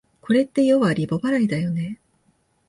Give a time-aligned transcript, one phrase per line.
[0.19, 1.99] これってようはリボ払いだよね